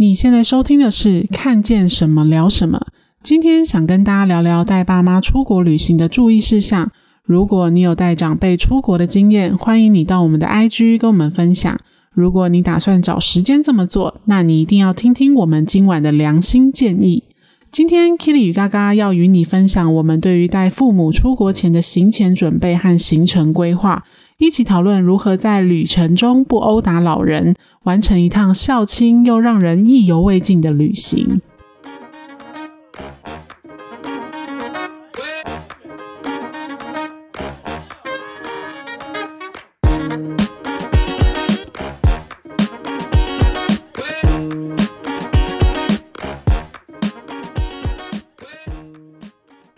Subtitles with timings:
[0.00, 2.86] 你现在收听的是看见什么聊什么。
[3.22, 6.90] 今天想跟大家聊聊带爸妈出国旅行的注意事项。
[7.22, 11.78] 如果你有带长辈出国的经验，欢迎你到我们的 IG 跟我们分享。
[12.14, 17.24] 如果你打算找时间这么做，那你一定要听听我们今晚的良心建议。
[17.70, 24.02] 今天 Keely 与嘎嘎要与你分享我们对于带父母出国前的行前准备和行程规划。
[24.40, 31.42] 一起讨论如何在旅程中不殴打老人，完成一趟孝亲又让人意犹未尽的旅行。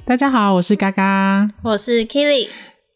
[0.05, 2.49] 大家好，我是嘎嘎，我是 Keely。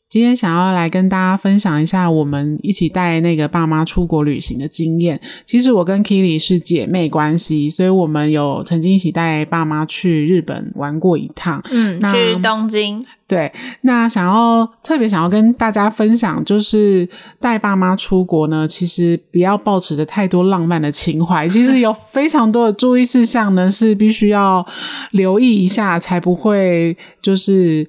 [0.09, 5.21] 今天想要来跟大家分享一下我们一起带那个爸妈出国旅行的经验。
[5.45, 11.61] 其实我跟 Keely 是姐妹关系，所以我们有曾经一起带爸妈去日本玩过一趟。
[11.73, 13.05] 嗯，去东京。
[13.27, 17.09] 对，那想要特别想要跟大家分享，就是
[17.41, 24.65] 带爸妈出国呢，其实不要抱持着太多浪漫的情怀，其实有非常多的注意事项呢，是必须要
[25.11, 27.85] 留意一下，才不会就是。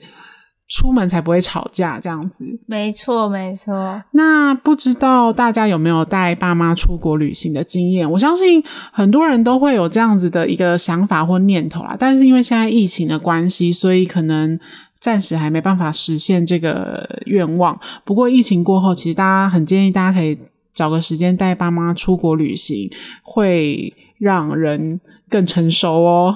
[0.70, 2.46] 出门才不会吵架，这样子。
[2.66, 4.04] 没错，没错。
[4.12, 8.10] 那不知道大家有没有带爸妈出国旅行的经验？
[8.12, 11.96] 我相信很多人都会有这样子的一个想法或念头啦。
[11.98, 14.60] 但是因为现在疫情的关系，所以可能
[15.00, 17.80] 暂时还没办法实现这个愿望。
[18.04, 20.38] 不过疫情过后，其实大家很建议大家可以
[20.74, 22.90] 找个时间带爸妈出国旅行，
[23.24, 25.00] 会让人。
[25.30, 26.36] 更成熟哦，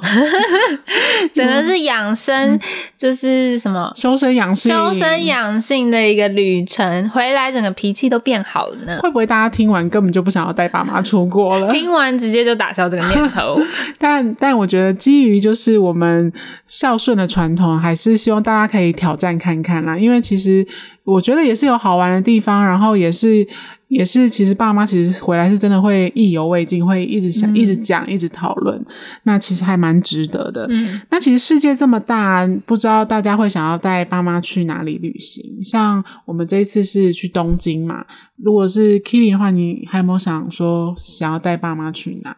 [1.33, 2.59] 整个是养生，
[2.97, 7.09] 就是什么修身养性、修身养性的一个旅程。
[7.09, 8.99] 回来整个脾气都变好了呢。
[9.01, 11.71] 会不会大家听完根本就不想要带爸妈出国了？
[11.73, 13.57] 听完直接就打消这个念头。
[13.97, 16.31] 但但我觉得，基于就是我们
[16.67, 19.97] 孝顺的传统，还是希望大家可以挑战看看啦。
[19.97, 20.67] 因为其实
[21.05, 23.47] 我觉得也是有好玩的地方，然后也是。
[23.91, 28.81] 也是，其实爸妈其实回来是真的会意犹未尽，会一直想、嗯、一直讲、一直讨论。
[29.23, 30.65] 那其实还蛮值得的。
[30.69, 35.61] 嗯，那其实世界这么大，不知道大家会想要带爸妈去哪里旅行？
[35.61, 38.05] 像我们这一次是去东京嘛。
[38.37, 42.35] 如果是 Kitty 的话，你还有没有想说想要带爸妈去哪？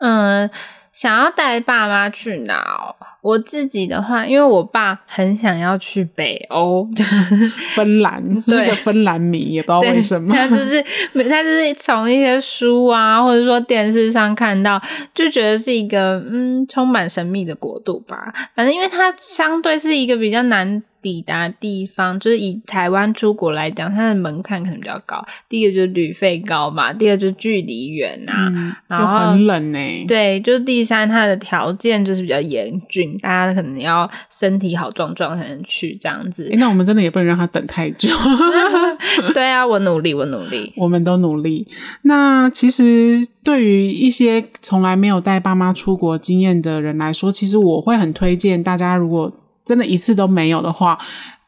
[0.00, 0.50] 嗯。
[0.94, 2.94] 想要带爸妈去哪哦？
[3.20, 6.88] 我自己的话，因为我爸很想要去北欧，
[7.74, 10.32] 芬兰， 对，是个芬兰迷，也不知道为什么。
[10.32, 10.80] 他就是
[11.28, 14.80] 他就是从一些书啊，或者说电视上看到，
[15.12, 18.32] 就觉得是一个嗯充满神秘的国度吧。
[18.54, 20.82] 反正因为它相对是一个比较难。
[21.04, 25.22] 抵达地方就是以台湾出国来讲，它的门槛可能比较高。
[25.50, 30.06] 第一个就是旅费高嘛，第二就是距离远啊，嗯、然后很冷呢、欸。
[30.08, 36.48] 对，就是第三，它的条件就是比较严峻，大家可能要身体好壮壮才能去这样子。
[36.48, 38.08] 欸、那我们真的也不能让他等太久。
[39.34, 41.68] 对啊，我努力，我努力，我们都努力。
[42.02, 49.30] 那其实对于一些从来没有带爸妈出国经验的人来说，其实我会很推荐大家，如果
[49.64, 50.98] 真的一次都没有的话，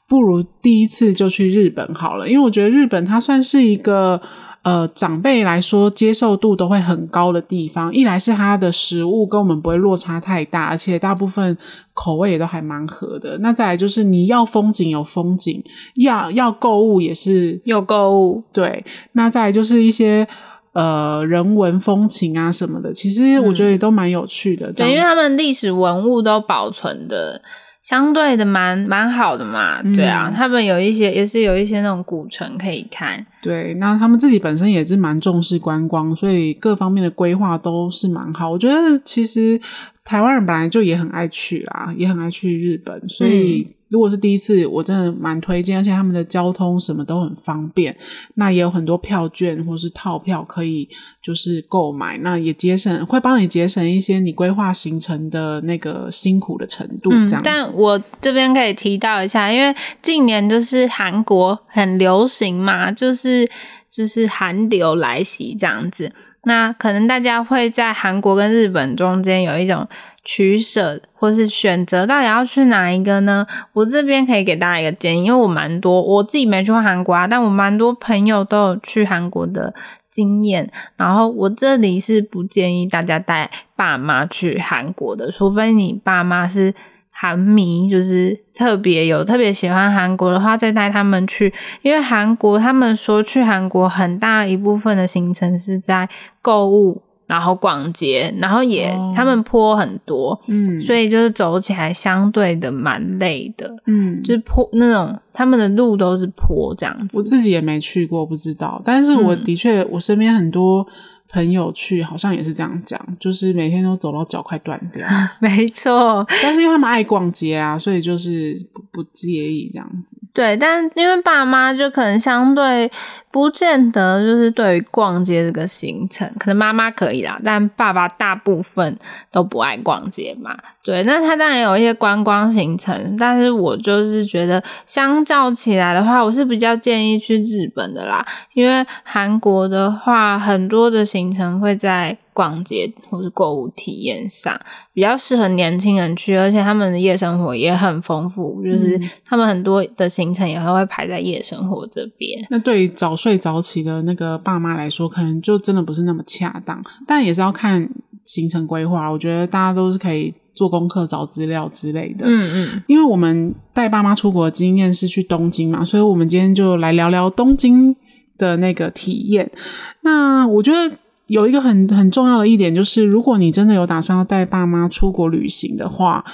[0.09, 4.21] 不如第一次就去日本好了，因为我觉得日本它算是一个
[4.62, 7.93] 呃长辈来说接受度都会很高的地方。
[7.93, 11.56] 一来是它的食物跟我们不会落差太大，而且大部分
[11.93, 13.37] 口味也都还蛮合的。
[13.38, 15.62] 那再来就是你要风景有风景，
[15.97, 18.43] 要要购物也是有购物。
[18.53, 20.26] 对，那再来就是一些
[20.72, 24.72] 呃人文风情啊什么的，其实我觉得也都蛮有趣的。
[24.72, 27.43] 对，因为他们历史文物都保存的。
[27.87, 33.25] 相对的蛮蛮好的嘛，对啊，嗯、他们有一些也是有一些那种古城可以看。
[33.41, 38.51] 对，那他们自己本身也是蛮重视观光，所以各方面的规划都是蛮好。
[38.51, 39.61] 我觉得其实
[40.06, 43.67] 台湾人本来就也很爱去啦，也很爱去日本，所以。
[43.69, 47.97] 嗯如果是第一次，我真的蛮推荐，而且他们的交通什么都很方便。
[48.34, 50.89] 那也有很多票券或是套票可以
[51.22, 57.11] 就是购买，那也节省，会帮你节省一些你规划行程的那个辛苦的程度。
[57.29, 59.73] 这样、嗯，但我这边可以提到一下，因为
[60.03, 63.49] 近年就是韩国很流行嘛，就是
[63.96, 66.12] 就是韩流来袭这样子。
[66.43, 69.88] 那可能大家会在韩国跟日本中间有一种
[70.22, 73.46] 取舍，或是选择到底要去哪一个呢？
[73.72, 79.75] 我这边可以给大家一个建议，因为我蛮多，我自己没去过韩国啊，但我蛮多朋友都有去韩国的
[80.10, 80.70] 经验。
[80.96, 86.75] 然后我这里是不建议大家带爸妈去韩国的，除非你爸妈是。
[87.19, 96.07] 韩迷就是特别有特别喜欢韩国的话，再带他们去，因为韩国他们说去韩国很大一部分的行程是在
[96.43, 107.17] 购物然后逛街，然后也、哦、他们坡很多，嗯，所以就是走起来相对的蛮累的，嗯，就是坡那种他们的路都是坡这样子。
[107.17, 110.87] 我自己也没去过，不知道，但是我的确，嗯、我身边很多。
[111.28, 115.06] 朋友去好像也是这样讲，就是每天都走到脚快断掉。
[115.40, 120.17] 没错，但是因为他们爱逛街啊，所以就是不不介意这样子。
[120.32, 122.90] 对，但因为爸妈就可能相对
[123.31, 128.99] 不见得就是对于逛街这个行程，可能妈妈可以啦，但爸爸大部分
[129.32, 130.56] 都不爱逛街嘛。
[130.84, 138.25] 对，那他当然有一些观光行程，但是我就是觉得相较起来的话，我是比较建议去日本的啦，
[138.55, 144.58] 因为韩国的话很多的行程会在逛街或是购物体验上
[144.93, 152.46] 比较适合年轻人去，而且他们的夜生活也很丰富，就是他们很多的行程也会排在夜生活这边。
[152.50, 157.88] 那对于早睡早起的那个爸妈来说，可能就真的不是那么恰当，但也是要看
[158.25, 159.08] 行程规划。
[159.08, 160.34] 我觉得大家都是可以。
[160.56, 162.25] 做功课、找资料之类的。
[162.26, 167.94] 嗯嗯，因为我们带爸妈出国的经验是去东京嘛，所以我们今天就来聊聊东京
[168.38, 169.52] 的那个体验。
[170.00, 170.96] 那我觉得
[171.26, 176.25] 有一个很很重要的一点就是，如果你真的有打算要带爸妈出国旅行的话，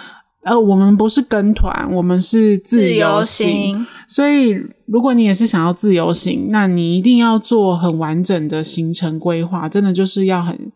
[0.44, 3.86] 呃，我们不是跟团，我们是自由行。
[4.08, 4.54] 所以，
[4.86, 10.72] 如果你也是想要自由行，那你一定要做很完整的行程规划，真的就是要很。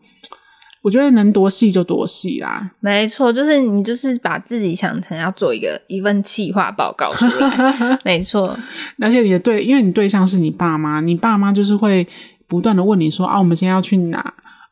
[0.83, 8.57] 我觉得能多细就多细啦，没错，就是你就是把自己想成要做一个一份企划报告出来， 没错。
[9.01, 12.07] 而且你的对，因为你对象是你爸妈，你爸妈就是会
[12.47, 14.19] 不断的问你说啊，我们现在要去哪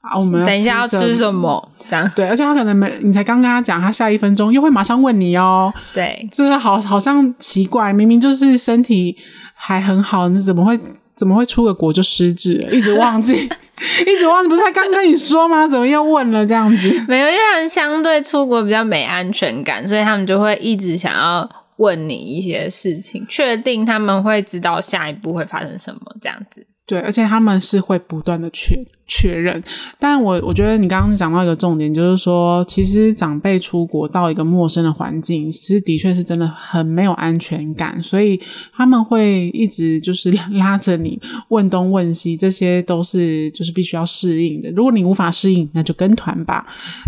[0.00, 0.18] 啊？
[0.18, 1.70] 我们等一下要吃什么？
[1.88, 5.72] 这样对，而且他可能没，你才刚跟他讲，他下一分钟又会马上问你哦。
[5.92, 9.16] 对，就是好，好像奇怪，明明就是身体
[9.54, 10.78] 还很好，你怎么会
[11.14, 13.48] 怎么会出个国就失智了，一直忘记。
[14.06, 15.66] 一直忘记，不是才刚跟你说吗？
[15.66, 16.88] 怎么又问了这样子？
[17.08, 26.64] 没有，因为他们相对出国比较没安全感，所以他们就会一直想要问你一些事情，确定他们会知道下一步会发生什么这样子。
[26.86, 28.76] 对，而且他们是会不断的确
[29.06, 29.62] 确认。
[29.98, 38.38] 但我我觉得你刚刚讲到一个重点，就是说，其实长辈出国到一个陌生的环境，其实的确是真的很没有安全感，所以
[38.70, 44.70] 他们会一直就是 拉着你问东问西，这些都是就是必须要适应的。
[44.72, 46.66] 如果你无法适应，那就跟团吧。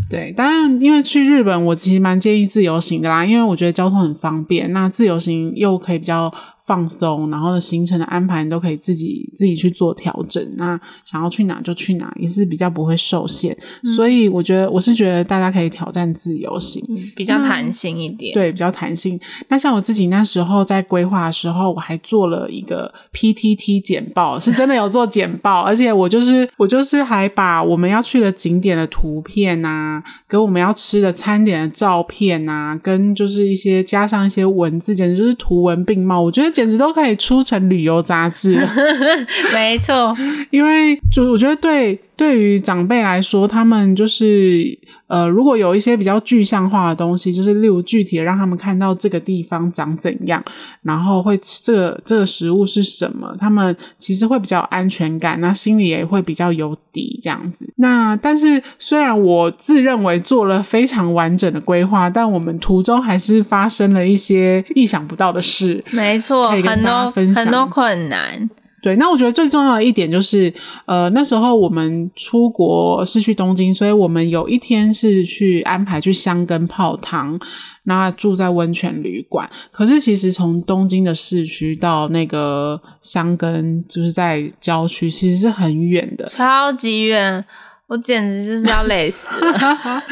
[0.09, 6.33] 对，当然，因为去日本，我其实蛮建议自由行的啦，因为我觉得交通很方便，那自由行又可以比较。
[6.67, 10.45] 放松，然后的行程的安排你都可以自己自己去做调整。
[10.57, 13.57] 那想要去哪就去哪，也是比较不会受限。
[13.85, 18.35] 嗯、所以我觉得我是觉得大家可以挑战自由行，嗯、比较弹性一点。
[18.35, 19.19] 对，比较弹性。
[19.47, 36.21] 那像我自己那时候在规划的时候，我还做了一个 PTT 简报，是真的有做简报，而且我就是 我就是还把我们要去的景点的图片啊，跟我们要吃的餐点的照片啊，跟就是一些加上一些文字，简直就是图文并茂。
[36.21, 36.56] 我觉得。
[36.57, 38.59] 简直都可以出成旅游杂志，
[39.53, 40.17] 没错，
[40.49, 50.43] 因为就我觉得对对于长辈来说，他们就是呃，如果有一些比较具象化的东西，就是例如具体的让他们看到这个地方长怎样，
[50.83, 57.73] 然后会吃这个这个食物是什么，他们其实会比较安全感，那心里也会比较有底这样子。
[57.77, 65.85] 那但是虽然我自认为做了非常完整的规划，但我们途中还是发生了一些意想不到的事。
[65.93, 68.49] 没错，很多很多困难。
[68.83, 70.53] 对，那我觉得最重要的一点就是，
[70.85, 77.39] 呃，那时候我们出国是去东京，所以我们有一天是去安排去箱根泡汤，
[77.85, 79.49] 那住在温泉旅馆。
[79.73, 87.45] 可是其实从东京的市区到那个箱根，就是在郊区，其实是很远的，超级远。
[87.89, 89.53] 我简直就是要累死了。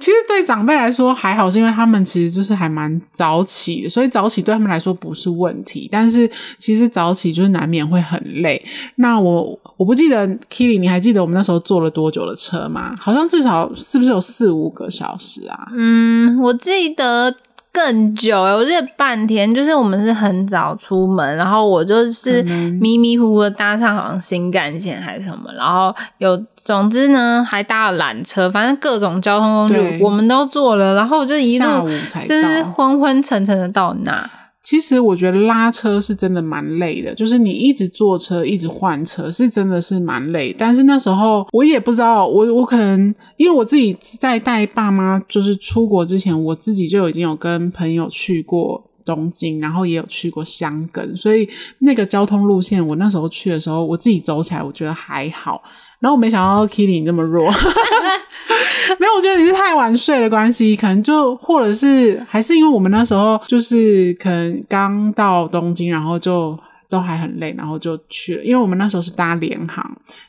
[0.00, 5.88] 其实对长辈来说还好，是因为他们其实就是还蛮早起的，所以早起对他们来说不是问题。
[5.92, 8.60] 但是其实早起就是难免会很累。
[8.96, 12.90] 那我我不记得 Kili，你还记得我们那时候坐了多久的车吗？
[12.98, 15.68] 好像至少是不是有四五个小时啊？
[15.72, 17.32] 嗯，我记得。
[17.72, 22.42] 更久欸，我记得半天，就是我们是很早出门，然后我就是
[22.80, 31.88] 迷迷糊糊的搭上好像新干线还是什么，然后有总之呢还搭了缆车，反正各种交通工具我们都坐了，然后我就一路
[32.26, 34.30] 就是昏昏沉沉的到那。
[34.62, 40.54] 其实我觉得拉车是真的蛮累的，就是你一直坐车，一直换车，是真的是蛮累。
[40.56, 55.62] 但是那时候我也不知道，我我可能因为我自己在带爸妈就是出国之前，我自己就已经有跟朋友去过东京，然后也有去过香根，所以那个交通路线，我那时候去的时候，我自己走起来我觉得还好。
[56.00, 57.50] 然后我没想到 Kitty 你这么弱。
[58.98, 66.58] 没有，我觉得你是太晚睡的关系，可能就或者是还是因为我们那时候就是可能刚到东京，然后就。
[66.92, 69.82] 都还很累，然后就去了，因为我们那时候是搭联航，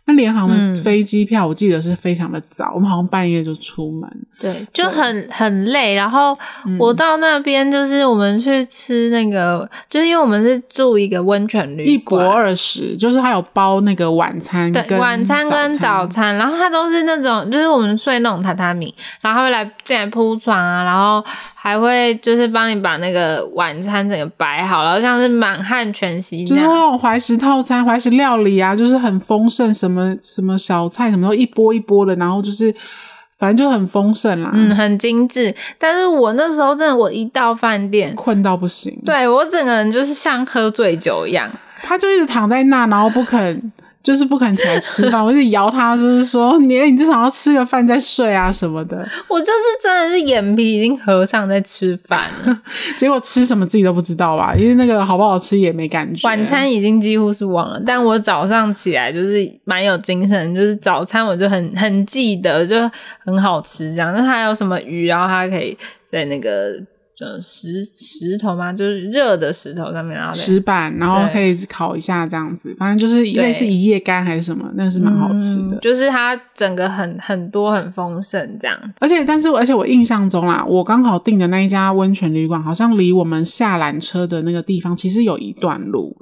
[0.05, 5.93] 那联航的飞机票我记得是非常的早，嗯、我们好像半夜就出门，对，就很很累。
[5.93, 6.37] 然后
[6.79, 21.21] 我到那边就是我们去吃那个，嗯、就是因为我们是住一个温泉旅馆，一泊二十，就是还有包那个晚餐，对，晚餐跟早餐，然后它都是那种，就是我们睡那种榻榻米，然后来进来铺床啊，然后。
[21.65, 32.69] 还会就是帮你把那个晚餐整个摆好，然后像是满汉全席，就是那种怀石套餐、怀石料理啊，就是很丰盛，什么什么小菜什么都一波一波的，然后就是
[33.39, 35.55] 反正就很丰盛啦，嗯，很精致。
[35.79, 41.49] 但是我那时候真的，我一到饭店困到不行，对，我整个人就是像喝醉酒一样，
[41.81, 43.71] 他就一直躺在那，然后不肯。
[44.03, 48.97] 就是不肯起来吃饭， 我就摇他，就是说你你至少要吃个饭再睡啊什么的。
[49.29, 52.61] 我就是真的是眼皮已经合上在吃饭了，
[52.97, 54.53] 结果吃什么自己都不知道吧？
[54.55, 56.27] 因为那个好不好吃也没感觉。
[56.27, 62.75] 晚餐已经几乎是忘了，但我早上起来就是蛮有精神，就是早餐我就很很记得，就
[63.25, 64.13] 很好吃这样。
[64.13, 65.77] 那它还有什么鱼，然后它可以
[66.11, 66.73] 在那个。
[67.15, 75.75] 就石石头嘛，就是热的石头上面，然后石板，然后可以烤一下这样子，反正就是类似一夜干还是什么，那是蛮好吃的。
[75.75, 78.75] 嗯、就是它整个很很多很丰盛这样。
[78.99, 86.17] 而且，但是而且我印象中啦，我刚好订的那一家温泉旅馆，好像离我们下缆车的那个地方其实有一段路。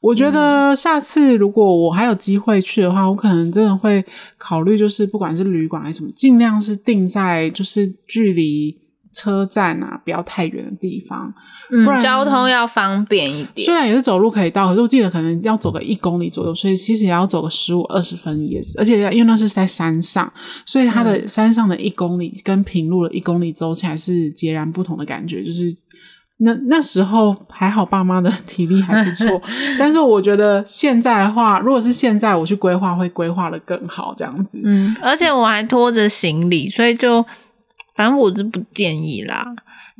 [0.00, 4.04] 我觉得下次如果我还有机会去的话，我可能真的会
[4.36, 8.81] 考虑，就是不管是旅馆还是什么，尽量是订在就是距离。
[9.12, 11.32] 车站啊，不要太远的地方，
[11.70, 13.64] 嗯，不然交通要方便一点。
[13.64, 18.78] 虽然也是走路可以到，可是我记得可能要走个一公里左右，所以其实也要走个十五二十分也是。
[18.78, 20.32] 而且因为那是在山上，
[20.64, 25.44] 所以它的山上的一公里跟平路的一公里走起来是截然不同的感觉。
[25.44, 25.64] 就是
[26.38, 29.42] 那那时候还好，爸妈的体力还不错，
[29.78, 34.58] 但是我觉得现在的话，如果是现在我去规划，会规划的更好这样子。
[34.64, 37.22] 嗯，而且我还拖着行李，所以就。
[37.94, 39.46] 反正我是不建议啦，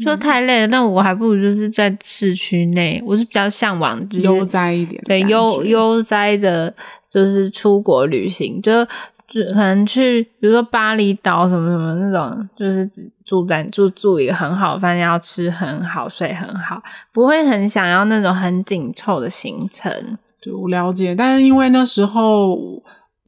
[0.05, 0.67] 就太累了。
[0.67, 6.75] 嗯、但我还不如就是在市区内，我是比较向往悠哉一点，对悠悠哉的，
[7.09, 8.85] 就是出国旅行，就
[9.29, 12.89] 就可能去，比如说巴厘岛什么什么那种，就是
[13.25, 16.83] 住在住住一个很好的饭店，要吃很好，睡很好，
[17.13, 20.19] 不会很想要那种很紧凑的行程。
[20.41, 22.83] 对，我了解，但是因为那时候。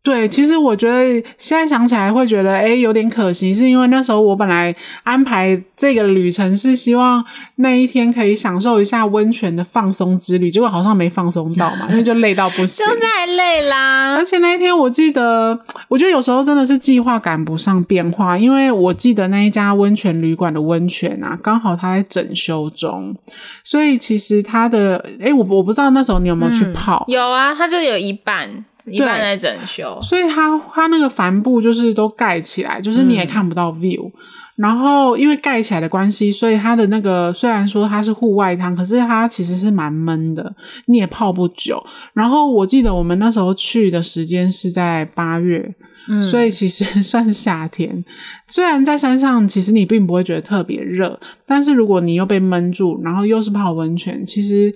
[0.05, 1.03] 对，其实我觉得
[1.39, 7.25] 现在想起来会觉得，诶，有点可惜，是因为那时候我本来安排这个旅程是希望
[7.57, 14.15] 那一天可以享受一下温泉的放松之旅，结果好像没放松到嘛，因为就累到不行， 就太累啦。
[14.15, 15.59] 而且那一天我记得，
[15.89, 23.17] 我觉得有时候真的是计划赶不上变化，因为我记得那一家温泉旅馆的温泉啊，刚好它在整修中，
[23.63, 27.07] 所以其实它的，诶，我我不知道那时候你有没有去泡？
[27.09, 28.67] 嗯，有啊，它就有一半。
[28.87, 34.09] 一般在整修，所以它它那个帆布就是都盖起来，就是你也看不到 view。
[34.09, 34.13] 嗯、
[34.57, 40.55] 然后因为盖起来的关系，所以它的那个虽然说它是户外汤，可是它其实是蛮闷的，
[40.87, 41.83] 你也泡不久。
[42.13, 45.75] 然后我记得我们那时候去的时间是在八月，
[46.09, 48.05] 嗯、所以其实 算是夏天。
[48.47, 54.75] 虽然在山上，其实你并不会觉得特别热，但是如果你又被闷住，然后又是泡温泉，其实。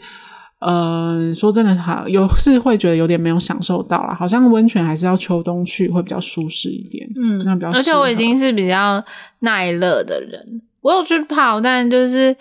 [0.60, 4.12] 呃，说真的，好有是会觉得有点没有享受到啦。
[4.12, 7.08] 好像温泉还是要秋冬去会比较舒适一点。
[7.14, 7.70] 嗯，那比较。
[7.70, 9.04] 而且我已经是比较
[9.40, 12.36] 耐热的人，我有去泡，但就是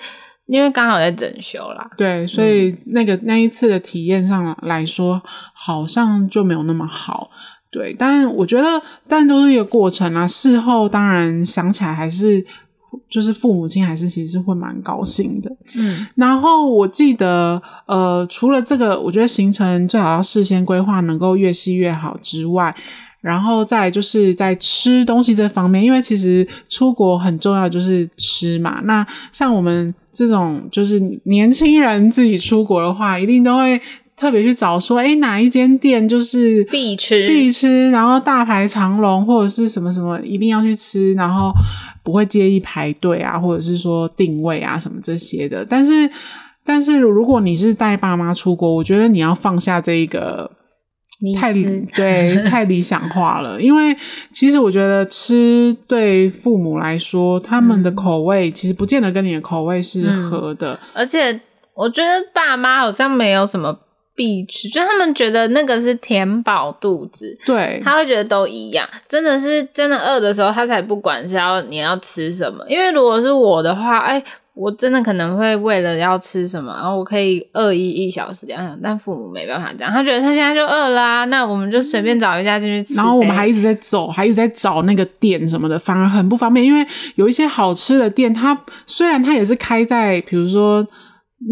[0.47, 1.87] 因为刚好在整修啦。
[1.95, 5.21] 对，所以那个、嗯、那一次的体验上来说，
[5.53, 7.29] 好像就没有那么好。
[7.69, 10.27] 对，但我觉得，但都是一个过程啊。
[10.27, 12.43] 事后当然想起来还是。
[13.09, 22.75] 就是父母亲还是其实是会蛮高兴的，嗯，然后我记得，呃，除了这个，我觉得行程最好要事先规划，能够越细越好之外，
[23.21, 28.81] 然后再就是在吃东西这方面，因为其实出国很重要就是吃嘛。
[28.83, 33.79] 那像我们这种就是年轻人自己出国的话，一定都会
[34.17, 41.53] 特别去找说，哎，哪一间店就是必吃必吃，然后大排长龙或者是什么什么，一定要去吃，然后。
[42.03, 45.65] 不会介意排队啊，或者是说定位啊什么这些的。
[45.69, 46.09] 但是，
[46.63, 50.49] 但是如果你是带爸妈出国，我觉得你要放下这一个
[51.37, 53.61] 太思对太理想化了。
[53.61, 53.93] 因为
[54.31, 60.75] 其实我觉得吃对父母来说，他们的口味其实不见得跟你的口味是合的。
[60.75, 61.41] 嗯，而且
[61.73, 63.77] 我觉得爸妈好像没有什么
[64.17, 68.89] 必吃，就他们觉得那个是填饱肚子，对，他会觉得都一样。
[69.07, 72.65] 真的是真的饿的时候，他才不管是要你要吃什么。
[72.67, 74.21] 因为如果是我的话，哎，
[74.55, 82.95] 我真的可能会为了要吃什么，然后我可以饿一一小时两小时，但父母没办法这样，他觉得他现在就饿啦，那我们就随便找一家进去吃。
[82.95, 86.65] 然后我们还一直在走，还一直在找那个店什么的，反而很不方便。
[86.65, 86.83] 因为
[87.13, 90.85] 有一些好吃的店，它虽然它也是开在，比如说。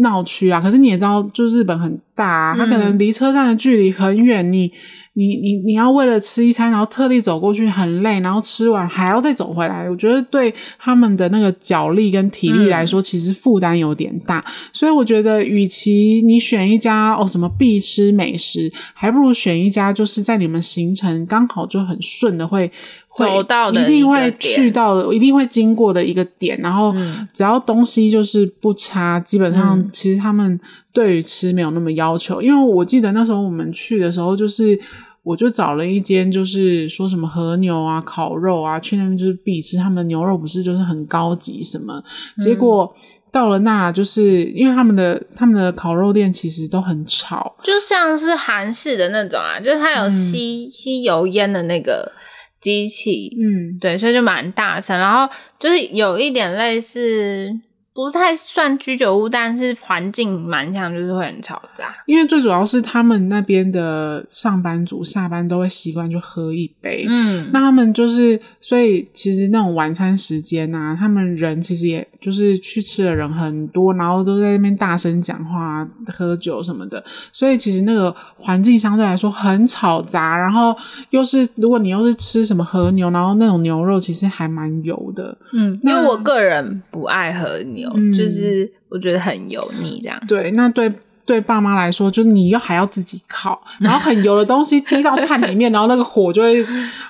[0.00, 4.72] 闹区啊，可是你也知道，就日本很大啊，它可能离车站的距离很远，你
[5.12, 14.38] 你你你要为了吃一餐，然后特地走过去很累，然后吃完还要再走回来，我觉得对他们的那个脚力跟体力来说，其实负担有点大。
[14.38, 22.70] 嗯、所以我觉得，与其你选一家哦什么必吃美食，还不如选一家就是在你们行程刚好就很顺的会。
[23.16, 26.94] 走到的一定会去到的，一定会经过的一个点，然后
[27.32, 30.60] 只要东西就是不差，基本上其实他们
[30.96, 32.40] 对于吃没有那么要求。
[32.40, 34.80] 因为我记得那时候我们去的时候，就是
[35.22, 39.76] 我就找了一间，就是说什么和牛啊、烤肉啊，去那边就是必吃。
[39.76, 42.02] 他们牛肉不是就是很高级什么，
[42.40, 42.90] 结果
[43.30, 52.10] 到了那，就是因为他们的他们的烤肉店其实都很吵，就像是韩式的那种啊，就是它有吸吸油烟的那个。
[52.58, 57.52] 机器，嗯，对，所以就蛮大声，然后就是有一点类似。
[57.96, 61.94] 不太算居酒屋，但是环境蛮像，就是会很嘈杂。
[62.04, 80.36] 因为最主要是他们那边的上班族下班都会习惯去喝一杯，嗯，那他们就是，所以其实那种晚餐时间啊，他们人其实也就是去吃的人很多，然后都在那边大声讲话、喝酒什么的，所以其实那个环境相对来说很吵杂。
[80.36, 80.76] 然后
[81.08, 87.85] 又是如果你又是吃什么和牛，然后那种牛肉其实还蛮油的，嗯，因为我个人不爱和牛。
[87.94, 90.20] 嗯，就是我觉得很油腻，这样。
[90.26, 90.92] 对，那对
[91.24, 96.64] 对爸妈来说，就是你又还要自己烤，然后很油的东西滴到炭里面，然后那个火就会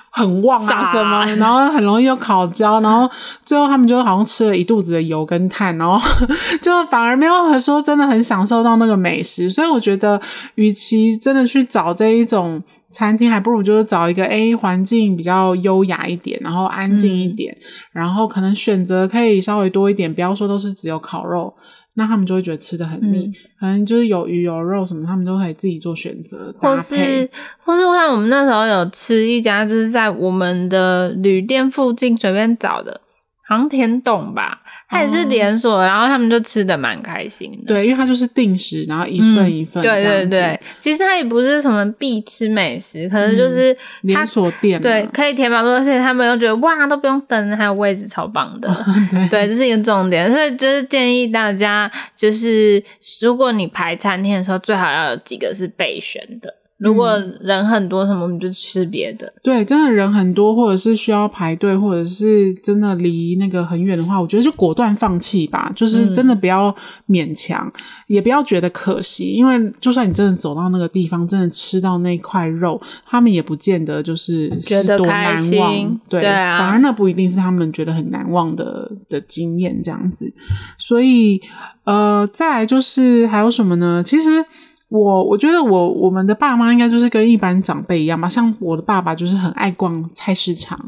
[0.09, 3.09] 很旺啊什么，然后很容易又烤焦，然后
[3.45, 5.99] 最后他们就好像吃了一肚子的油跟炭，然后
[6.61, 9.49] 就反而没有说真的很享受到那个美食。
[9.49, 10.19] 所以我觉得，
[10.55, 12.61] 与其真的去找这一种。
[12.91, 21.53] 餐厅还不如就是找一个 A 环境比较优雅一点，然后安静一点，嗯、然后可能选择可以稍微多一点，不要说都是只有烤肉，
[21.95, 23.25] 那他们就会觉得吃的很腻。
[23.25, 26.53] 嗯、可能就是有鱼有肉什么，他们都可以自己做选择。
[26.59, 27.29] 或是
[27.63, 33.01] 或是像我们那时候有吃一家，就是在我们的旅店附近随便找的。
[33.49, 37.73] 航天洞吧，它也是连锁，哦、然后他们就吃的蛮开心的。
[37.73, 39.83] 对，因为它就是定时，然后一份一份、嗯。
[39.83, 44.81] 对对对，其实它也不是什么必吃美食，可能就是、嗯、连锁店。
[44.81, 48.69] 对，可以填饱肚子，而且他们又觉得哇，都不用等，还有位置，超棒的。
[49.11, 52.81] 对，对，这是一个重点，所以就是建议大家，就是
[53.21, 56.53] 如果你排餐厅的时候，最好要有几个是备选的。
[56.77, 59.25] 如果人很多，什么我们就吃别的。
[59.27, 59.33] 嗯。
[59.41, 65.71] 对，真的人很多，或者是需要排队，或者是真的离那个很远的话，我觉得就果断放弃吧。
[65.75, 66.75] 就是真的不要
[67.07, 75.99] 勉强，嗯、也不要觉得可惜，因为就算你真的走到那个地方，真的吃到那块肉，他们也不见得就是觉得多难忘。
[76.07, 80.31] 对，对啊，反而那不一定是他们觉得很难忘的的经验这样子。
[80.77, 81.41] 所以，
[81.85, 84.03] 呃，再来就是还有什么呢？
[84.05, 84.45] 其实。
[84.89, 90.79] 我我觉得我我们的爸妈应该就是跟一般长辈一样吧，像我的爸爸就是很爱逛菜市场，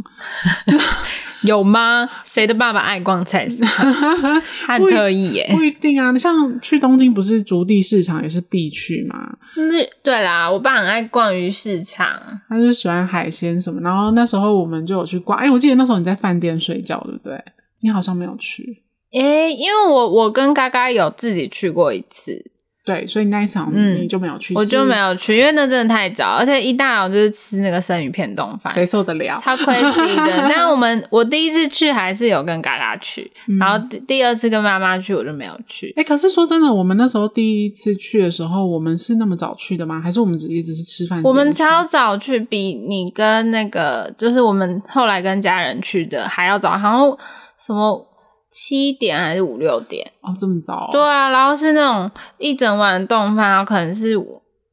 [1.44, 2.10] 有吗？
[2.24, 3.94] 谁的爸爸爱逛菜市场？
[4.68, 6.12] 很特意耶，不一定啊。
[6.12, 9.38] 你像去东京，不是竹地市场也是必去吗？
[9.58, 12.08] 那，对啦，我爸很爱逛鱼市场，
[12.48, 13.82] 他就喜欢海鲜什么。
[13.82, 17.38] 然后那时候我们就有去逛，哎，我记得那时候你在饭店睡觉，对不对？
[17.82, 22.52] 你好像没有去，哎，因为我我跟嘎嘎有自己去过一次。
[22.90, 29.36] 对，所以那一场你就没有去，嗯，我就没有去，因为那真的太早，而且一大早就是吃那个生鱼片冻饭，谁受得了？
[29.36, 30.50] 超 crazy 的。
[30.50, 35.94] 但我们我第一次去还是有跟嘎嘎去，嗯、然后第二次跟妈妈去我就没有去。
[35.96, 40.02] 哎、欸，可是说真的，我们那时候第一次去的时候，我们是那么早去的吗？
[40.02, 41.22] 还是我们只一直是吃饭？
[41.22, 47.18] 我们超早去，比你跟那个就是我们后来跟家人去的还要早，好像
[47.60, 48.09] 什么。
[48.50, 50.12] 七点还是五六点？
[50.22, 50.90] 哦，这么早？
[50.92, 54.16] 对啊，然后是那种一整碗丼饭，然后可能是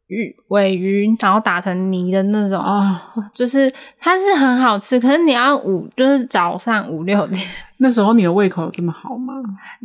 [0.08, 2.62] 鱼尾鱼，然后打成泥的那种
[3.34, 5.00] 就是它是很好吃。
[5.00, 7.42] 可是你要五，就是早上五六点。
[7.78, 9.34] 那时候你的胃口有这么好吗？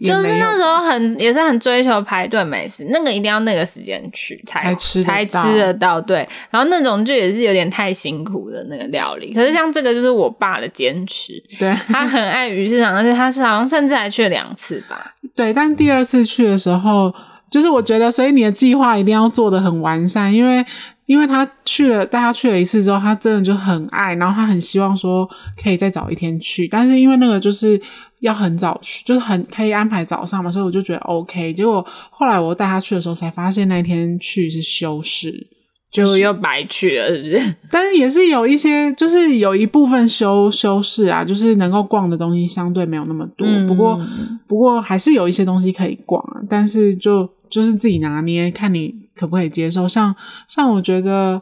[0.03, 5.99] 就是那时候很也是很追求排队美食，那个一定要那个时间去才才吃才吃得到。
[5.99, 6.17] 对，
[6.51, 9.33] 然后那种就也是有点太辛苦的那个料理。
[9.33, 15.15] 可是像这个就是我爸的坚持， 对，他很爱鱼市场，而且他是好像甚至还去了两次吧。
[15.35, 17.11] 对，但第二次去的时候。
[17.51, 20.65] 就是我觉得，所以你的计划一定要做的很完善，因为
[21.05, 25.29] 因为他去了，带他去了一次之后，他真的就很爱，然后他很希望说
[25.61, 27.79] 可以再早一天去，但是因为那个就是
[28.21, 31.53] 要很早去，就是很可以安排早上嘛，所以我就觉得 OK。
[31.53, 35.47] 结果后来我带他去的时候，才发现那天去是休市。
[35.91, 37.55] 就又白去了，是不是？
[37.69, 43.45] 但是也是有一些，就是有一部分修修饰啊，就是能够逛的东西相对没有那么多。
[43.45, 43.99] 嗯、不过，
[44.47, 46.39] 不过还是有一些东西可以逛啊。
[46.49, 49.87] 但是就就是自己拿捏，看你可不可以接受。
[49.87, 50.15] 像
[50.47, 51.41] 像我觉得，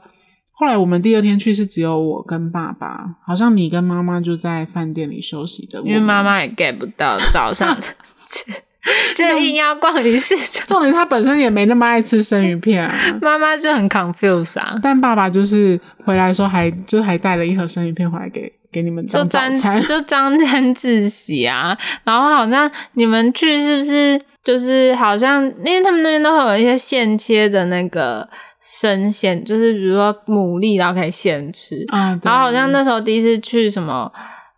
[0.52, 7.88] 后来我们第二天去是只有我跟爸爸，好像你跟妈妈就在饭店里休息的，因为妈妈也 get 不到早上的。
[9.16, 12.98] 就硬要逛鱼市场，重点他本身也没那么爱吃生鱼片啊。
[13.22, 21.78] 妈妈就很 confused 啊，但爸爸就是回来说还就还带了一盒生鱼片回来给给你们当早餐，就沾沾自喜啊。
[22.06, 28.28] 然后好像你们去是不是就是好像因为他们那边都会有一些现切的那个
[28.62, 32.20] 生鲜，就是比如说牡蛎，然后可以现吃啊。
[32.24, 34.12] 然后好像那时候第一次去什么。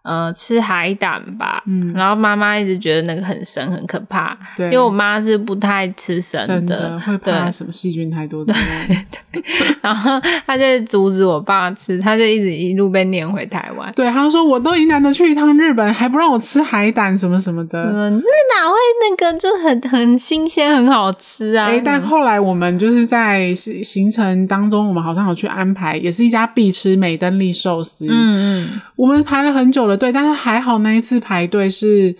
[0.03, 8.97] 呃，吃海胆吧，嗯，然后妈妈一直觉得那个很生很可怕，对，因为我妈是不太吃生的，的会怕什么细菌太多的，对，
[9.31, 9.43] 对，
[9.79, 18.75] 然后她就阻止我爸吃，她就一直一路被撵回台湾，对，她说我都已经难得去一趟日本，还不让我吃海胆什么什么的，嗯，那哪会
[19.07, 21.67] 那个就很很新鲜很好吃啊？
[21.67, 29.90] 哎，但后来我们就是在行程当中，我们好像有去安排，也是一家必吃美登利寿司，嗯嗯，我们排了很久了。
[29.97, 32.15] 对，但是还好那一次排队是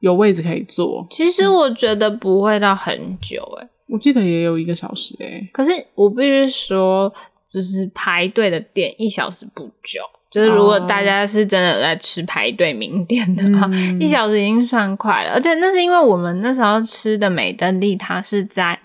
[0.00, 1.06] 有位置可以坐。
[1.10, 7.12] 其实我觉得不会到很久，诶我记得也有一个小时，诶可是我必须说，
[7.48, 10.00] 就是排队的店一小时不久。
[10.28, 15.32] 就是如果大家是真的有在吃排队名店的话，嗯，一小时已经算快了。
[15.32, 18.78] 而且那是因为我们那时候吃的美登利，它是在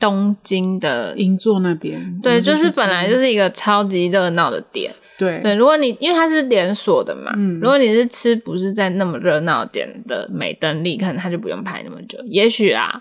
[0.00, 2.18] 东京的银座那边。
[2.20, 4.92] 对，就是本来就是一个超级热闹的店。
[5.20, 5.40] 对。
[5.42, 12.98] 对，如果你因为它是连锁的嘛，嗯，如果你是吃不是在那么热闹点的美登利，可能它就不用排那么久，也许啊，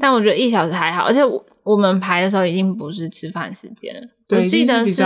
[0.00, 5.00] 但我觉得一小时还好，而且我我们排的时候已经不是吃饭时间了，我记得是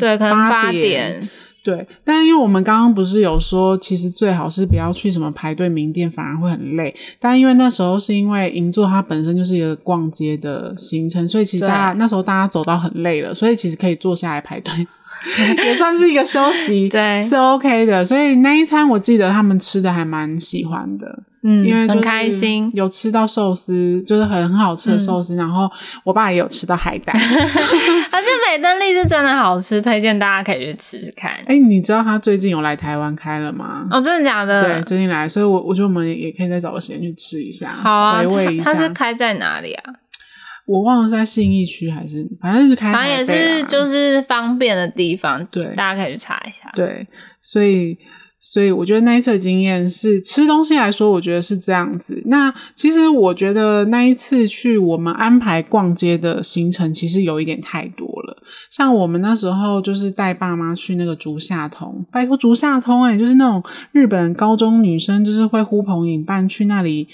[0.00, 1.28] 对，可能八点。
[1.64, 6.94] 对，但是因为我们刚刚不是有说，其实最好是不要去什么排队名店，反而会很累。
[7.18, 14.86] 但因为那时候是因为银座它本身就是一个逛街的行程，所以其实大家那时候大家走到很累了，所以其实可以坐下来排队，
[15.64, 18.04] 也算是一个休息， 对，是 OK 的。
[18.04, 21.22] 所以那一餐我记得他们吃的还蛮喜欢的。
[21.46, 25.36] 嗯，因为很开心，有吃到寿司，就是很很好吃的寿司，嗯。
[25.36, 25.70] 然后
[26.02, 27.20] 我爸也有吃到海胆， 而
[28.22, 31.32] 且美登利是真的好吃，推荐大家可以去吃吃看。
[31.46, 33.86] 哎，你知道他最近有来台湾开了吗？
[33.90, 34.62] 哦，真的假的？
[34.62, 38.72] 对，最近来，所以我我觉得我们也可以再找个时间去吃一下，好啊，回味一下。
[38.72, 39.92] 他是开在哪里啊？
[40.66, 46.70] 我忘了是在信义区还是，反正是开，反正也是就是方便的地方，对，大家可以去查一下。
[46.74, 47.06] 对，
[47.42, 47.98] 所以。
[48.52, 52.22] 所以我觉得那一次的经验是吃东西来说，我觉得是这样子。
[52.26, 58.42] 那其实我觉得那一次去我们安排逛街的行程，其实有一点太多了。
[58.70, 67.08] 像我们那时候就是带爸妈去那个竹下通，拜托竹下通欸，就是那种日本高中女生就是会呼朋引伴去那里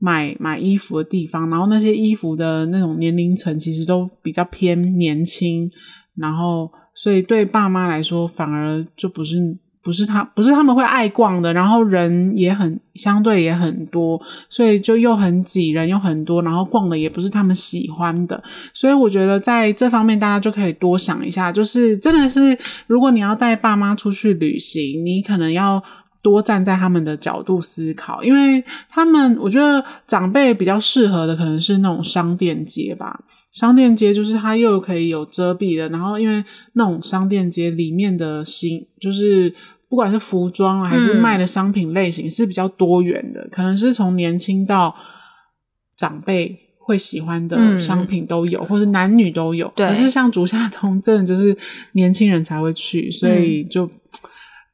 [0.00, 5.70] 买买衣服的地方，然后那些衣服的那种年龄层其实都比较偏年轻，
[6.16, 9.36] 然后所以对爸妈来说反而就不是。
[9.84, 14.18] 不是他，不是他们会爱逛的，然后人也很相对也很多，
[14.48, 18.42] 所以就又很挤，人又很多，然后逛的也不是他们喜欢的，
[18.72, 25.82] 所以我觉得在这方面大家就可以多想一下，就是真的是如果你要带爸妈出去旅行，你可能要
[26.22, 33.20] 多站在他们的角度思考，因为他们我觉得长辈比较适合的可能是那种商店街吧，
[33.52, 36.42] 商店街就是它又可以有遮蔽的，然后因为
[36.72, 39.54] 那种商店街里面的新就是。
[39.94, 44.92] 不管是服装啊，还是卖的商品类型，是比较多元的，嗯、可能是从年轻到
[45.96, 49.72] 长辈会喜欢的商品都有，嗯、或是男女都有。
[49.76, 51.56] 对，可是像竹下通，真的就是
[51.92, 53.90] 年轻人才会去，所以就、嗯、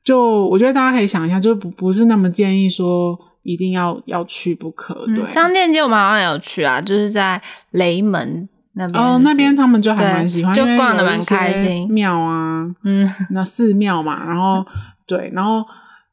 [0.02, 5.04] 就我觉得大家可以想一下，就不不是那么建议说一定要要去不可。
[5.04, 14.64] 对，嗯、商店街我们好像有去啊，就是在雷门那边哦，那边他们就还蛮喜欢，就逛的蛮开心，庙啊，嗯，那寺庙嘛，然后。
[15.10, 15.64] 对，然后，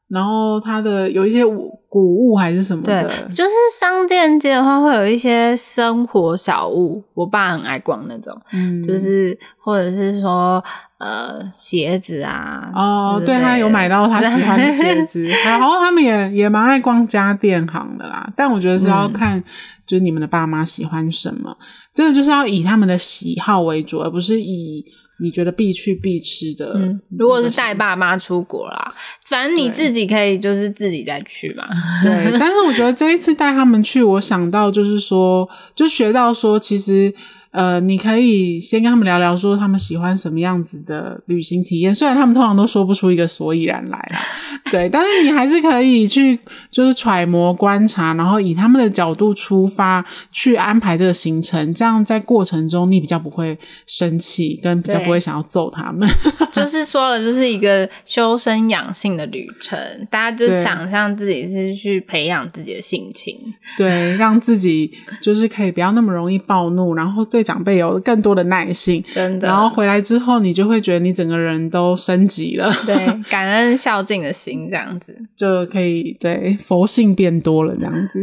[0.08, 1.46] 然后它的有一些
[1.88, 3.02] 古物还是什么的？
[3.04, 10.62] 对，就是商店街的话，会有一些生活小物，我爸很爱逛那种，嗯，就是或者是说
[10.98, 18.28] 呃鞋子啊，哦，对，他有买到他喜欢的鞋子，然后他们也也蛮爱逛家电行的啦。
[18.34, 19.40] 但我觉得是要看，
[19.86, 24.84] 就是你们的爸妈喜欢什么，嗯、真的就是要以他们的喜好为主，而不是以。
[25.20, 26.72] 你觉得必去必吃的？
[26.76, 28.94] 嗯，如果是带爸妈出国啦，
[29.28, 31.64] 反正你自己可以就是自己再去嘛。
[32.02, 37.14] 对，但是我觉得这一次带他们去，我想到就是说，就学到说，其实。
[37.50, 41.94] 呃，你可以先跟他们聊聊，说他们喜欢什么样子的旅行体验。
[41.94, 44.20] 虽然他们通常都说不出一个所以然来啦，
[44.70, 46.38] 对，但是你还是可以去，
[46.70, 51.72] 就是揣摩观察，然后以他们的角度出发去安排这个行程。
[51.72, 56.06] 这样在过程中，你比较不会生气，跟比较不会想要揍他们。
[56.52, 59.78] 就是说了，就是一个修身养性的旅程，
[60.10, 63.34] 大家就想象自己是去培养自己的性情，
[63.78, 67.37] 对，让自己就是可以不要那么容易暴怒，然后对。
[67.38, 69.46] 对长辈有更多的耐心，真的。
[69.46, 72.96] 然后回来之后，你就会觉得你整个人都升级了，对，
[73.30, 78.20] 感恩孝敬的心这样子就可以，对，佛性变多了这样子。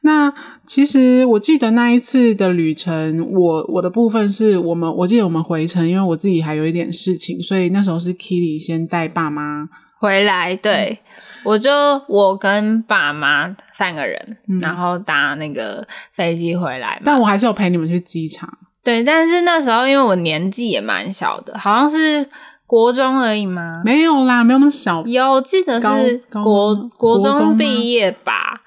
[0.00, 0.32] 那
[0.64, 10.98] 其实我记得那一次的旅程，我我的部分是我们，我记得我们回程，因为我自己还有一点事情，所以那时候是 Kitty 先带爸妈回来，对。
[11.00, 11.70] 嗯我就
[12.08, 17.02] 我跟爸妈三个人，嗯、然后搭那个飞机回来嘛。
[17.04, 18.52] 但我还是有陪你们去机场。
[18.82, 22.28] 对，但是那时候因为我年纪也蛮小的，好像是
[22.66, 23.80] 国中而已吗。
[23.84, 25.04] 没有啦，没有那么小。
[25.06, 28.60] 有，记得是国国中毕业吧。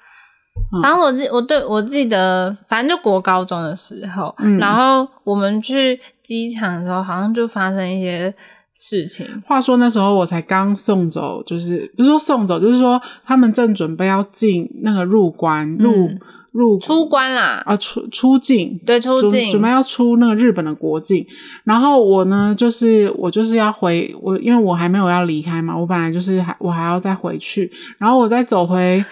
[0.82, 8.34] 反正我记我对我记得，反正就国高中的时候，嗯、然后我们去机场的时候，好像就发生一些。
[8.82, 9.26] 事情。
[9.46, 16.18] 话说那时候我才刚送走，就是不是说送走，就是说他们正准备要进那个入关入、嗯、
[16.52, 21.26] 入出关啦啊出出境对出境准备要出那个日本的国境，
[21.64, 29.04] 然后我呢就是我就是要回我，因为我还没有要离开嘛，我本来就是还我还要再回去，然后我再走回。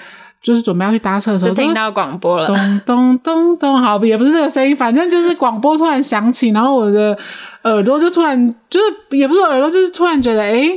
[0.42, 7.16] 就是准备要去搭车的时候，就听到广播了，咚咚咚咚，好，也不是这个声音，反正就是广播突然响起，然后我的
[7.64, 10.68] 耳朵就突然，就是也不是耳朵，就是突然觉得，哎，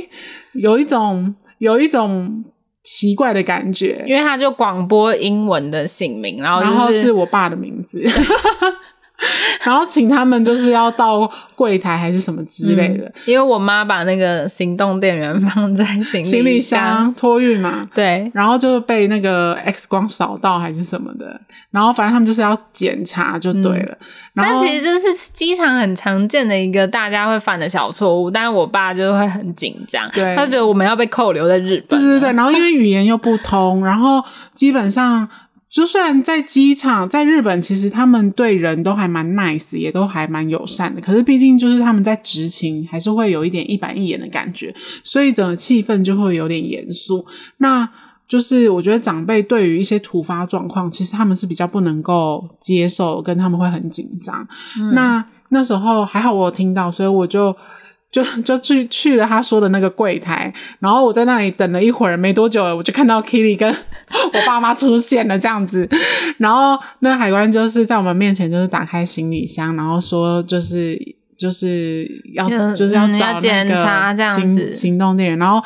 [0.52, 2.44] 有一种有一种
[2.82, 8.02] 奇怪的感觉，因为他就广播英文的姓名，然后、就是、然后是我爸的名字。
[9.62, 23.92] 然后请他们就是要到柜台还是什么之类的，嗯、因为我妈把那个行动电源放在行李箱，行李箱托运嘛，对，然后就被那个 X 光扫到还是什么的，然后反正他们就是要检查就对了。
[23.92, 34.22] 嗯、然但其实这是机场很常见的一个大家会犯的小错误，但是我爸就会很紧张，对，他觉得我们要被扣留在日本，对对对，然后因为语言又不通，然后
[34.54, 35.28] 基本上。
[35.72, 41.00] 就算在机场，在日本，其实他们对人都还蛮 nice，也都还蛮友善的。
[41.00, 47.24] 可是毕竟就是他们在执勤，还是会有一点一板一眼的感觉，所以整个气氛就会有点严肃。
[47.56, 47.88] 那
[48.28, 54.46] 就是我觉得长辈对于一些突发状况，其实他们是比较不能够接受，跟他们会很紧张。
[54.78, 57.56] 嗯、那那时候还好我有听到，所以我就。
[58.12, 63.68] 就就去去了他说的那个柜台，然后我在那里等了一会儿，没多久我就看到 Kitty 跟
[64.32, 65.88] 我爸妈出现了这样子，
[66.36, 70.96] 然后那海关就是在我们面前就是打开行李箱，然后说就是
[71.38, 73.76] 就是要就是要找那个
[74.28, 75.60] 行行动电源，然后。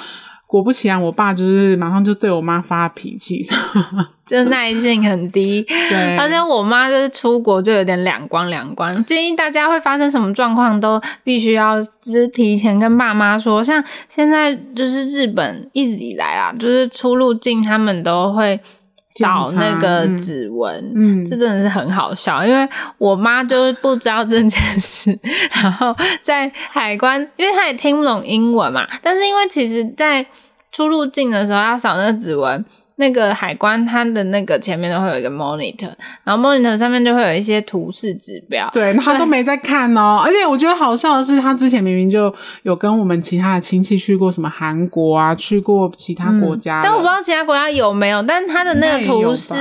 [0.47, 3.43] 果不其然，我爸就是马上就对我妈发脾气，
[4.25, 5.63] 就耐性很低。
[5.63, 13.63] 对，而且我妈就是出国就有点两关两关，建议大家会发生什么状况都必须要就是提前跟爸妈说。
[13.63, 18.61] 像现在就是日本一直以来啊，就是出入境他们都会
[19.19, 24.51] 扫那个指纹，嗯，这真的是很好笑，因为我妈就是不知道这件
[24.81, 25.19] 事，
[25.63, 30.25] 然后在海关，因为她也听不懂英文嘛，但是因为其实，在
[30.73, 32.65] 出入境的时候要扫那个指纹。
[32.99, 35.93] 那个海关，它的那个前面都会有一个 monitor，
[36.25, 38.69] 然后 monitor 上面就会有一些图示指标。
[38.73, 40.23] 对，他都没在看哦。
[40.25, 46.85] 而且我觉得好笑的是，他之前明明就有跟我们其他的亲戚去过什么韩国啊，去过其他国家，嗯。
[46.85, 49.55] 但我不知道其他国家有没有，但他的那个图示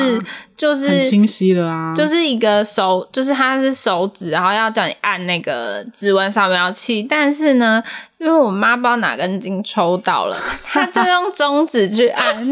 [0.58, 7.04] 就是很清晰的啊，就是一个手，就是它是手指，然后要叫你按那个指纹扫描器。
[7.04, 7.84] 但是呢，
[8.18, 12.52] 因为我妈不知道哪根筋抽到了，她就用中指去按。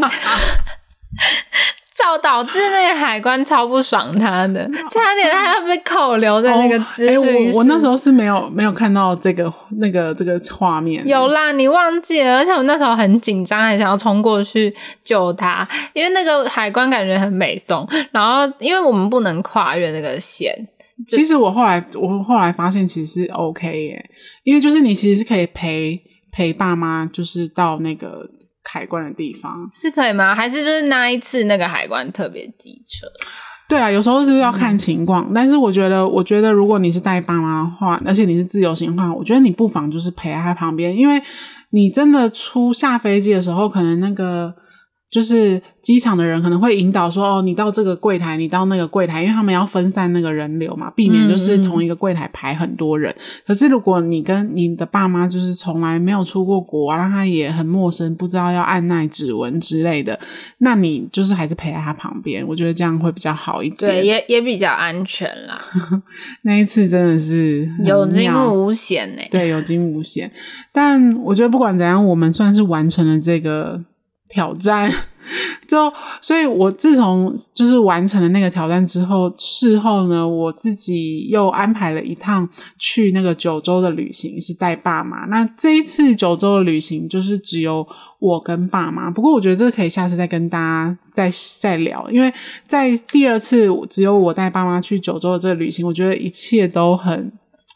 [1.94, 7.20] 照导致那个海关超不爽他的，差点他要被扣留在那个资讯室。
[7.20, 11.06] 哦欸、我我那时候是没有没有看到这个那个这个画面。
[11.06, 12.38] 有啦，你忘记了？
[12.38, 17.86] 而且我那时候很紧张，还想要冲过去救他，因为那个海关感觉很美松。
[18.10, 20.52] 然后因为我们不能跨越那个线。
[21.06, 24.10] 其实我后来我后来发现其实是 OK 耶，
[24.42, 26.00] 因为就是你其实是可以陪
[26.32, 28.28] 陪爸妈，就是到那个。
[28.64, 30.34] 海关的地方是可以吗？
[30.34, 33.06] 还是就是那一次那个海关特别机车？
[33.68, 35.26] 对啊，有时候是要看情况。
[35.30, 41.22] 嗯、但是我觉得，我觉得如果你是带爸妈的话，而且你是自由行的话，我觉得你不妨就是陪在他旁边，因为
[41.70, 44.54] 你真的出下飞机的时候，可能那个。
[45.14, 53.12] 就是机场的人可能会引导说：“哦，你到这个柜台，你到那个柜台，因为他们要分散那个人流嘛，避免就是同一个柜台排很多人。
[53.12, 53.42] 嗯嗯。
[53.46, 60.18] 可是如果你跟你的爸妈就是从来没有出过国啊，让他也很陌生，不知道要按耐指纹之类的，
[60.58, 65.60] 那你就是还是陪在他旁边，我觉得这样会比较好一点，对，也也比较安全啦。
[66.42, 70.28] 那一次真的是有惊无险呢，对，有惊无险。
[70.72, 73.80] 但我觉得不管怎样，我们算是完成了这个。
[74.28, 74.90] 挑战，
[75.68, 85.26] 就所以，我自从就是完成了那个挑战之后，事后呢，我自己又安排了一趟去那个九州的旅行，是带爸妈。
[85.26, 87.86] 那这一次九州的旅行就是只有
[88.18, 92.32] 我跟爸妈，不过我觉得这个可以下次再跟大家再再聊，因为
[92.66, 97.32] 在第二次只有我带爸妈去九州的这个旅行，我觉得一切都很。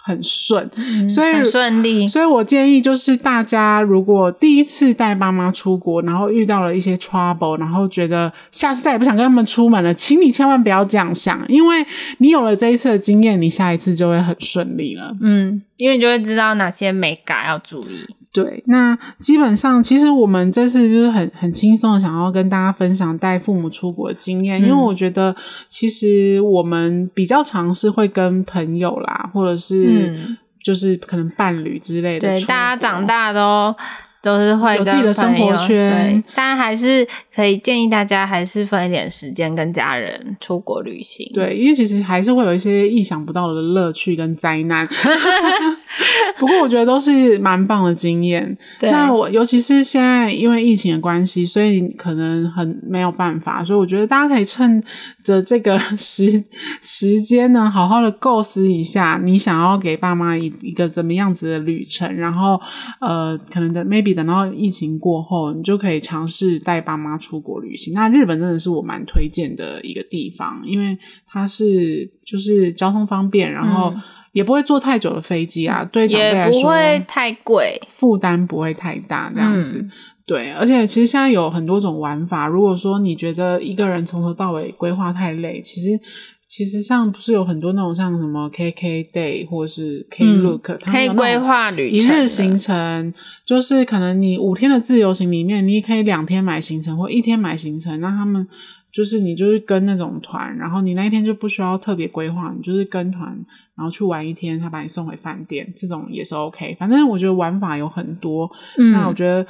[0.08, 0.66] 很顺，
[1.06, 2.08] 所以很顺利。
[2.08, 11.84] 所以我建议就是大家如果第一次带爸妈出国，然后遇到了一些 trouble，然后觉得下次再也不想跟他们出门了，请你千万不要这样想，因为
[12.18, 15.14] 你有了这一次的经验，你下一次就会很顺利了。
[15.20, 18.00] 嗯，因为你就会知道哪些美感要注意。
[18.42, 25.34] 对，那基本上其实我们这次就是很很轻松的想要跟大家分享带父母出国的经验，嗯、因为我觉得
[25.68, 30.14] 其实我们比较尝试会跟朋友啦，或者是
[30.62, 32.28] 就是可能伴侣之类的。
[32.28, 33.74] 对，大家长大都。
[34.20, 41.30] 都是会有自己的生活圈，对，但还是可以建议大家还是分一点时间跟家人出国旅行。
[41.32, 44.86] 对，因为其实还是会有一些意想不到的乐趣跟灾难。
[46.36, 48.56] 不过我觉得都是蛮棒的经验。
[48.78, 54.82] 对，那我尤其是现在因为疫情的关系，所以可能很没有办法，所以我觉得大家可以趁
[55.24, 56.42] 着这个时
[56.82, 62.60] 时间呢，好好的构思一下，你想要给爸妈一一个怎么样子的旅程，然后
[63.00, 64.07] 呃，可能的 maybe。
[64.14, 67.94] 等到疫情过后，你就可以尝试带爸妈出国旅行。
[67.94, 73.94] 那日本真的是我蛮推荐的一个地方，因为它是就是交通方便，然后
[74.32, 75.84] 也不会坐太久的飞机啊。
[75.84, 79.78] 对长辈来说，也不会太贵，负担不会太大，这样子。
[79.78, 79.90] 嗯、
[80.26, 82.46] 对，而且其实现在有很多种玩法。
[82.46, 85.98] 如果说你觉得一个人从头到尾规划太累，其实。
[86.48, 93.12] 其实像不是有很多那种像什么 KK Day 或是 Klook，嗯，可以规划旅一日行程，
[93.44, 98.00] 就是可能你五天的自由行里面，你也可以两天买行程或一天买行程。
[98.00, 98.48] 那他们
[98.90, 103.28] 就是你就是跟那种团，然后你那一天就不需要特别规划，你就是跟团，
[103.76, 106.74] 然后去玩一天，他把你送回饭店，这种也是 OK。
[106.80, 108.50] 反正我觉得玩法有很多。
[108.78, 109.46] 嗯，那我觉得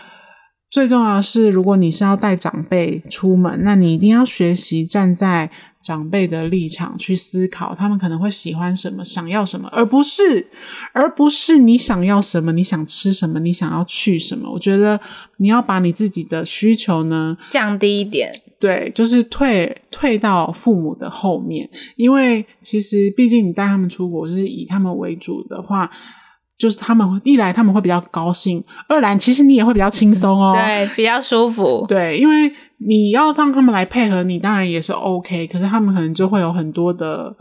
[0.69, 5.49] 最重要的是，如果你是要带长辈出门，那你一定要学习站在。
[5.89, 10.47] 长辈的立场去思考，他们可能会喜欢什么，想要什么，而不是，
[10.93, 14.51] 而不是你想要什么，你想吃什么，你想要去什么。
[14.53, 15.01] 我觉得
[15.39, 25.91] 你要把你自己的需求呢降低一点，对，就是退退到父母的后面，因为其实毕竟你带他们出国，就是以他们为主的话。
[26.59, 32.53] 就是他们一来他们会比较高兴，二来其实你也会比较轻松哦，对，比较舒服，对，因为
[32.87, 37.35] 你要让他们来配合你，当然也是 OK，可是他们可能就会有很多的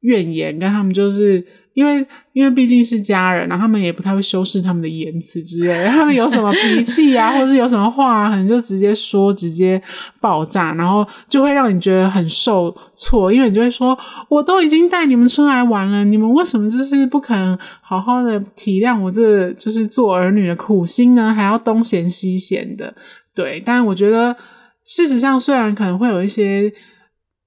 [0.00, 1.61] 怨言，跟他们就是。
[1.74, 5.88] 因为因为毕竟是家人，然后他们也不太会修饰他们的言辞之类的。
[5.92, 9.82] 他们有什么脾气啊，或者是有什么话啊，可能就直接说，直接
[10.20, 13.32] 爆炸，然后就会让你觉得很受挫。
[13.32, 21.32] 因为你就会说，我都已经带你们出来玩了，你们为什么就是不肯好好的体谅我这就是做儿女的苦心呢？
[21.32, 22.94] 还要东嫌西嫌的。
[23.34, 24.36] 对，但我觉得
[24.84, 26.72] 事实上，虽然可能会有一些。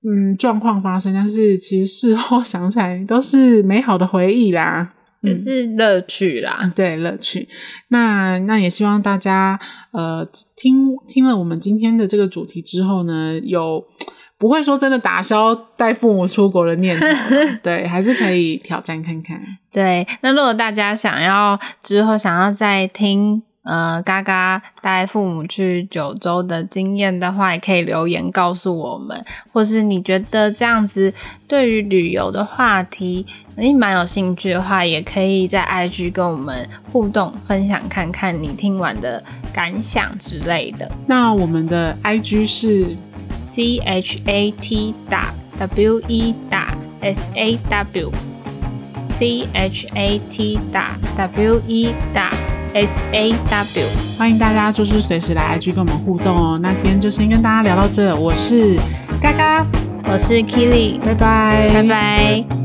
[0.08, 7.48] 嗯，状况发生，但是其实事后 想起来都是美好的回忆啦，就是乐趣啦，嗯、对，乐趣。
[7.88, 9.60] 那那也希望大家
[9.92, 10.24] 呃
[10.56, 13.84] 听听了我们今天的这个主题之后呢，有
[14.38, 17.06] 不会说真的打消带父母出国的念头，
[17.64, 19.42] 对，还是可以挑战看看。
[19.72, 23.42] 对，那如果大家想要之后想要再听。
[23.66, 29.26] 呃，嘎嘎带父母去九州的经验的话，也可以留言告诉我们。
[29.52, 31.12] 或是你觉得这样子
[31.48, 33.26] 对于旅游的话题
[33.58, 40.92] 你蛮有兴趣的话，也可以在 IG 跟我们互动分享，看看你听完的感想之类的。
[41.08, 42.96] 那我们的 IG 是
[43.44, 48.12] C H A T 打 W E 打 S A W
[49.18, 52.32] C H A T 打 W E 打。
[52.76, 56.60] S A W，欢迎大家就是随时来 IG 跟我们互动哦。
[56.62, 58.76] 那今天就先跟大家聊到这，我是
[59.22, 59.66] 嘎嘎，
[60.12, 62.65] 我是 Killy 拜拜，拜拜。